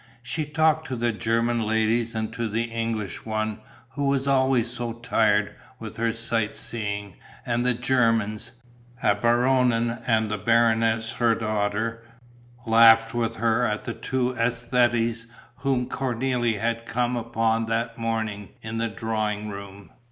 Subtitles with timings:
[0.23, 3.59] She talked to the German ladies and to the English one,
[3.89, 8.53] who was always so tired with her sight seeing; and the Germans,
[9.03, 12.03] a Baronin and the Baronesse her daughter,
[12.65, 15.27] laughed with her at the two æsthetes
[15.57, 19.91] whom Cornélie had come upon that morning in the drawing room.